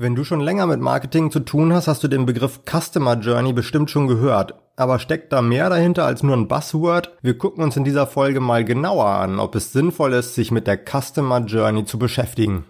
[0.00, 3.52] Wenn du schon länger mit Marketing zu tun hast, hast du den Begriff Customer Journey
[3.52, 4.54] bestimmt schon gehört.
[4.76, 7.18] Aber steckt da mehr dahinter als nur ein Buzzword?
[7.20, 10.68] Wir gucken uns in dieser Folge mal genauer an, ob es sinnvoll ist, sich mit
[10.68, 12.64] der Customer Journey zu beschäftigen.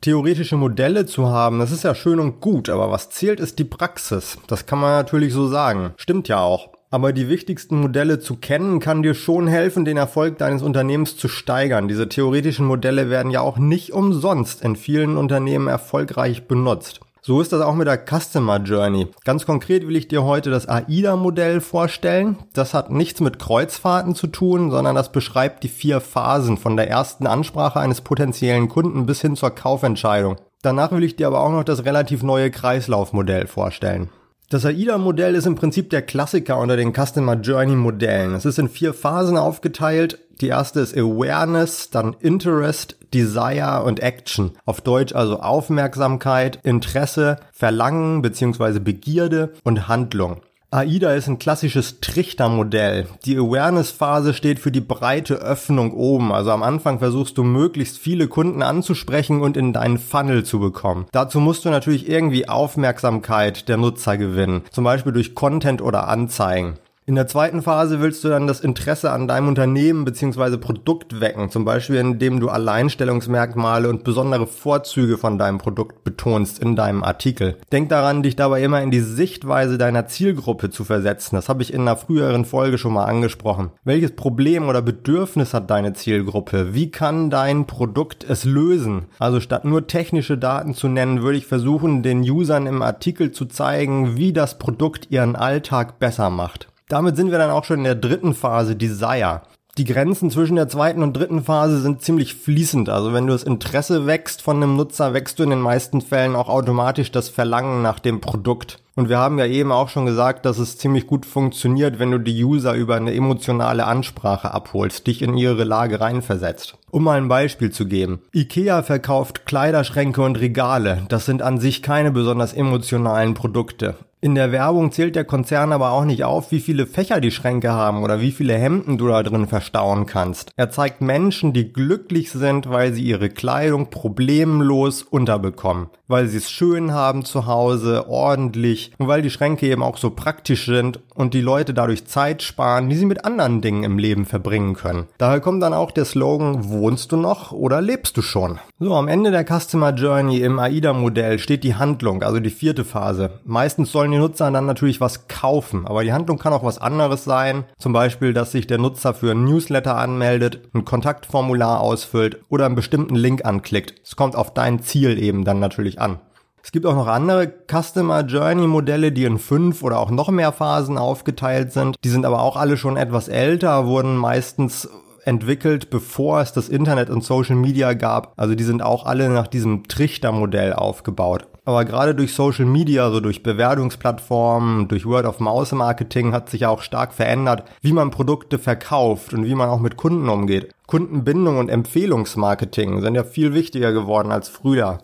[0.00, 3.64] Theoretische Modelle zu haben, das ist ja schön und gut, aber was zählt ist die
[3.64, 4.38] Praxis.
[4.48, 5.92] Das kann man natürlich so sagen.
[5.98, 6.77] Stimmt ja auch.
[6.90, 11.28] Aber die wichtigsten Modelle zu kennen, kann dir schon helfen, den Erfolg deines Unternehmens zu
[11.28, 11.86] steigern.
[11.86, 17.00] Diese theoretischen Modelle werden ja auch nicht umsonst in vielen Unternehmen erfolgreich benutzt.
[17.20, 19.08] So ist das auch mit der Customer Journey.
[19.24, 22.38] Ganz konkret will ich dir heute das AIDA-Modell vorstellen.
[22.54, 26.88] Das hat nichts mit Kreuzfahrten zu tun, sondern das beschreibt die vier Phasen von der
[26.88, 30.36] ersten Ansprache eines potenziellen Kunden bis hin zur Kaufentscheidung.
[30.62, 34.08] Danach will ich dir aber auch noch das relativ neue Kreislaufmodell vorstellen.
[34.50, 38.34] Das AIDA-Modell ist im Prinzip der Klassiker unter den Customer Journey-Modellen.
[38.34, 40.20] Es ist in vier Phasen aufgeteilt.
[40.40, 44.52] Die erste ist Awareness, dann Interest, Desire und Action.
[44.64, 48.78] Auf Deutsch also Aufmerksamkeit, Interesse, Verlangen bzw.
[48.78, 50.40] Begierde und Handlung.
[50.70, 53.06] AIDA ist ein klassisches Trichtermodell.
[53.24, 56.30] Die Awareness-Phase steht für die breite Öffnung oben.
[56.30, 61.06] Also am Anfang versuchst du möglichst viele Kunden anzusprechen und in deinen Funnel zu bekommen.
[61.10, 64.60] Dazu musst du natürlich irgendwie Aufmerksamkeit der Nutzer gewinnen.
[64.70, 66.74] Zum Beispiel durch Content oder Anzeigen.
[67.08, 70.58] In der zweiten Phase willst du dann das Interesse an deinem Unternehmen bzw.
[70.58, 76.76] Produkt wecken, zum Beispiel indem du Alleinstellungsmerkmale und besondere Vorzüge von deinem Produkt betonst in
[76.76, 77.56] deinem Artikel.
[77.72, 81.36] Denk daran, dich dabei immer in die Sichtweise deiner Zielgruppe zu versetzen.
[81.36, 83.70] Das habe ich in einer früheren Folge schon mal angesprochen.
[83.84, 86.74] Welches Problem oder Bedürfnis hat deine Zielgruppe?
[86.74, 89.06] Wie kann dein Produkt es lösen?
[89.18, 93.46] Also statt nur technische Daten zu nennen, würde ich versuchen, den Usern im Artikel zu
[93.46, 96.68] zeigen, wie das Produkt ihren Alltag besser macht.
[96.88, 99.42] Damit sind wir dann auch schon in der dritten Phase, Desire.
[99.76, 102.88] Die Grenzen zwischen der zweiten und dritten Phase sind ziemlich fließend.
[102.88, 106.34] Also wenn du das Interesse wächst von einem Nutzer, wächst du in den meisten Fällen
[106.34, 108.78] auch automatisch das Verlangen nach dem Produkt.
[108.96, 112.18] Und wir haben ja eben auch schon gesagt, dass es ziemlich gut funktioniert, wenn du
[112.18, 116.76] die User über eine emotionale Ansprache abholst, dich in ihre Lage reinversetzt.
[116.90, 118.20] Um mal ein Beispiel zu geben.
[118.34, 121.02] IKEA verkauft Kleiderschränke und Regale.
[121.08, 123.94] Das sind an sich keine besonders emotionalen Produkte.
[124.20, 127.70] In der Werbung zählt der Konzern aber auch nicht auf, wie viele Fächer die Schränke
[127.70, 130.50] haben oder wie viele Hemden du da drin verstauen kannst.
[130.56, 136.50] Er zeigt Menschen, die glücklich sind, weil sie ihre Kleidung problemlos unterbekommen, weil sie es
[136.50, 141.32] schön haben zu Hause, ordentlich und weil die Schränke eben auch so praktisch sind und
[141.32, 145.06] die Leute dadurch Zeit sparen, die sie mit anderen Dingen im Leben verbringen können.
[145.18, 148.58] Daher kommt dann auch der Slogan, wohnst du noch oder lebst du schon?
[148.80, 153.30] So, am Ende der Customer Journey im AIDA-Modell steht die Handlung, also die vierte Phase.
[153.44, 157.24] Meistens sollen die Nutzer dann natürlich was kaufen, aber die Handlung kann auch was anderes
[157.24, 157.64] sein.
[157.78, 162.74] Zum Beispiel, dass sich der Nutzer für ein Newsletter anmeldet, ein Kontaktformular ausfüllt oder einen
[162.74, 163.94] bestimmten Link anklickt.
[164.04, 166.18] Es kommt auf dein Ziel eben dann natürlich an.
[166.62, 170.52] Es gibt auch noch andere Customer Journey Modelle, die in fünf oder auch noch mehr
[170.52, 171.96] Phasen aufgeteilt sind.
[172.04, 174.88] Die sind aber auch alle schon etwas älter, wurden meistens
[175.24, 178.32] entwickelt, bevor es das Internet und Social Media gab.
[178.36, 181.46] Also die sind auch alle nach diesem Trichtermodell aufgebaut.
[181.64, 186.66] Aber gerade durch Social Media, also durch Bewertungsplattformen, durch Word of Mouse Marketing hat sich
[186.66, 190.72] auch stark verändert, wie man Produkte verkauft und wie man auch mit Kunden umgeht.
[190.86, 194.98] Kundenbindung und Empfehlungsmarketing sind ja viel wichtiger geworden als früher.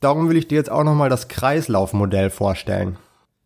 [0.00, 2.96] Darum will ich dir jetzt auch nochmal das Kreislaufmodell vorstellen.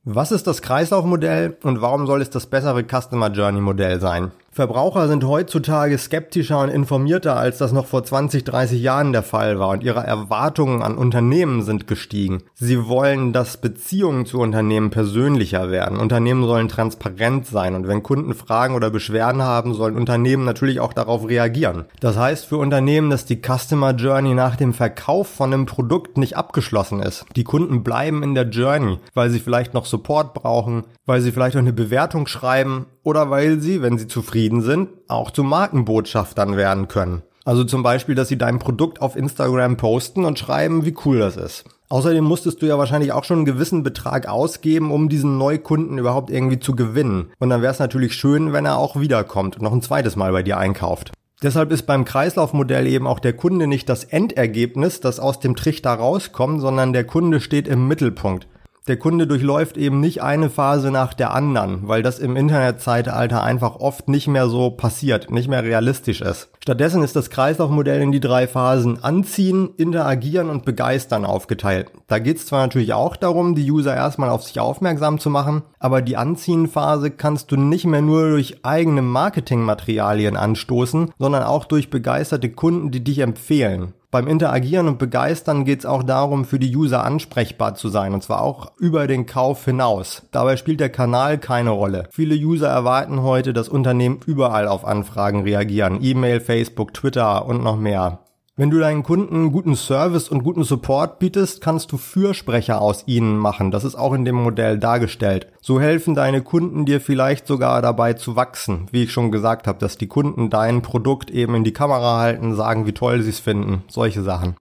[0.04, 4.32] Was ist das Kreislaufmodell und warum soll es das bessere Customer Journey Modell sein?
[4.54, 9.58] Verbraucher sind heutzutage skeptischer und informierter, als das noch vor 20, 30 Jahren der Fall
[9.58, 12.42] war und ihre Erwartungen an Unternehmen sind gestiegen.
[12.52, 15.98] Sie wollen, dass Beziehungen zu Unternehmen persönlicher werden.
[15.98, 20.92] Unternehmen sollen transparent sein und wenn Kunden Fragen oder Beschwerden haben, sollen Unternehmen natürlich auch
[20.92, 21.86] darauf reagieren.
[22.00, 26.36] Das heißt für Unternehmen, dass die Customer Journey nach dem Verkauf von einem Produkt nicht
[26.36, 27.24] abgeschlossen ist.
[27.36, 31.56] Die Kunden bleiben in der Journey, weil sie vielleicht noch Support brauchen, weil sie vielleicht
[31.56, 34.06] auch eine Bewertung schreiben oder weil sie, wenn sie
[34.42, 37.22] zufrieden sind, auch zu Markenbotschaftern werden können.
[37.44, 41.36] Also zum Beispiel, dass sie dein Produkt auf Instagram posten und schreiben, wie cool das
[41.36, 41.64] ist.
[41.88, 46.30] Außerdem musstest du ja wahrscheinlich auch schon einen gewissen Betrag ausgeben, um diesen Neukunden überhaupt
[46.30, 47.30] irgendwie zu gewinnen.
[47.38, 50.32] Und dann wäre es natürlich schön, wenn er auch wiederkommt und noch ein zweites Mal
[50.32, 51.12] bei dir einkauft.
[51.42, 55.92] Deshalb ist beim Kreislaufmodell eben auch der Kunde nicht das Endergebnis, das aus dem Trichter
[55.92, 58.46] rauskommt, sondern der Kunde steht im Mittelpunkt.
[58.88, 63.76] Der Kunde durchläuft eben nicht eine Phase nach der anderen, weil das im Internetzeitalter einfach
[63.76, 66.48] oft nicht mehr so passiert, nicht mehr realistisch ist.
[66.60, 71.92] Stattdessen ist das Kreislaufmodell in die drei Phasen anziehen, interagieren und begeistern aufgeteilt.
[72.08, 75.62] Da geht es zwar natürlich auch darum, die User erstmal auf sich aufmerksam zu machen,
[75.78, 81.88] aber die Anziehen-Phase kannst du nicht mehr nur durch eigene Marketingmaterialien anstoßen, sondern auch durch
[81.88, 83.94] begeisterte Kunden, die dich empfehlen.
[84.12, 88.22] Beim Interagieren und Begeistern geht es auch darum, für die User ansprechbar zu sein, und
[88.22, 90.28] zwar auch über den Kauf hinaus.
[90.32, 92.08] Dabei spielt der Kanal keine Rolle.
[92.10, 95.98] Viele User erwarten heute, dass Unternehmen überall auf Anfragen reagieren.
[96.02, 98.18] E-Mail, Facebook, Twitter und noch mehr.
[98.54, 103.38] Wenn du deinen Kunden guten Service und guten Support bietest, kannst du Fürsprecher aus ihnen
[103.38, 103.70] machen.
[103.70, 105.46] Das ist auch in dem Modell dargestellt.
[105.62, 108.88] So helfen deine Kunden dir vielleicht sogar dabei zu wachsen.
[108.92, 112.54] Wie ich schon gesagt habe, dass die Kunden dein Produkt eben in die Kamera halten,
[112.54, 113.84] sagen, wie toll sie es finden.
[113.88, 114.54] Solche Sachen.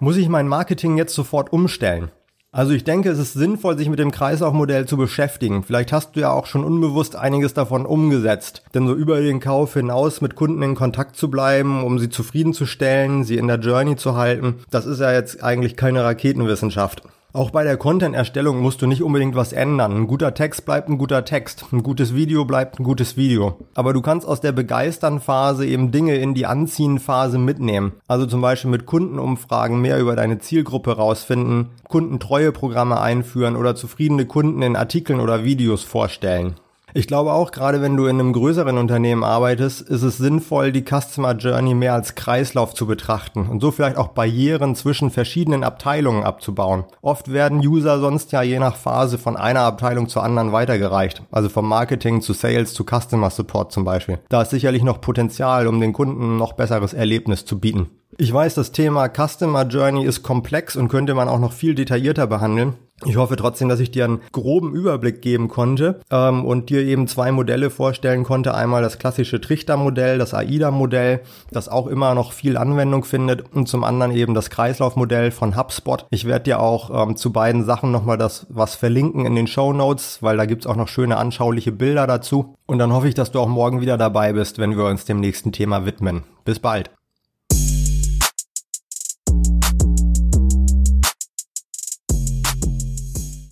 [0.00, 2.10] Muss ich mein Marketing jetzt sofort umstellen?
[2.50, 5.62] Also ich denke, es ist sinnvoll, sich mit dem Kreislaufmodell zu beschäftigen.
[5.62, 8.62] Vielleicht hast du ja auch schon unbewusst einiges davon umgesetzt.
[8.72, 13.24] Denn so über den Kauf hinaus mit Kunden in Kontakt zu bleiben, um sie zufriedenzustellen,
[13.24, 17.02] sie in der Journey zu halten, das ist ja jetzt eigentlich keine Raketenwissenschaft.
[17.34, 19.92] Auch bei der Content-Erstellung musst du nicht unbedingt was ändern.
[19.92, 21.66] Ein guter Text bleibt ein guter Text.
[21.72, 23.58] Ein gutes Video bleibt ein gutes Video.
[23.74, 27.92] Aber du kannst aus der Begeistern-Phase eben Dinge in die Anziehen-Phase mitnehmen.
[28.08, 34.62] Also zum Beispiel mit Kundenumfragen mehr über deine Zielgruppe rausfinden, Kundentreue-Programme einführen oder zufriedene Kunden
[34.62, 36.54] in Artikeln oder Videos vorstellen.
[36.98, 40.82] Ich glaube auch, gerade wenn du in einem größeren Unternehmen arbeitest, ist es sinnvoll, die
[40.82, 46.24] Customer Journey mehr als Kreislauf zu betrachten und so vielleicht auch Barrieren zwischen verschiedenen Abteilungen
[46.24, 46.86] abzubauen.
[47.00, 51.48] Oft werden User sonst ja je nach Phase von einer Abteilung zur anderen weitergereicht, also
[51.48, 54.18] vom Marketing zu Sales zu Customer Support zum Beispiel.
[54.28, 57.90] Da ist sicherlich noch Potenzial, um den Kunden noch besseres Erlebnis zu bieten.
[58.16, 62.26] Ich weiß, das Thema Customer Journey ist komplex und könnte man auch noch viel detaillierter
[62.26, 62.74] behandeln.
[63.04, 67.06] Ich hoffe trotzdem, dass ich dir einen groben Überblick geben konnte ähm, und dir eben
[67.06, 68.54] zwei Modelle vorstellen konnte.
[68.54, 71.20] Einmal das klassische Trichter-Modell, das AIDA-Modell,
[71.52, 76.06] das auch immer noch viel Anwendung findet und zum anderen eben das Kreislaufmodell von HubSpot.
[76.10, 79.72] Ich werde dir auch ähm, zu beiden Sachen nochmal das was verlinken in den Show
[79.72, 82.56] Notes, weil da gibt's auch noch schöne anschauliche Bilder dazu.
[82.66, 85.20] Und dann hoffe ich, dass du auch morgen wieder dabei bist, wenn wir uns dem
[85.20, 86.24] nächsten Thema widmen.
[86.44, 86.90] Bis bald.